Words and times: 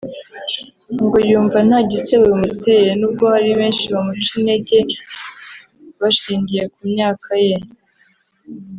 ngo 1.03 1.17
yumva 1.29 1.57
nta 1.67 1.79
gisebo 1.91 2.23
bimuteye 2.31 2.89
n’ubwo 2.99 3.23
hari 3.33 3.49
benshi 3.59 3.83
bamuca 3.93 4.29
integer 4.39 4.89
bashingiye 5.99 6.63
ku 6.73 6.79
myaka 6.91 7.31
ye 7.47 7.57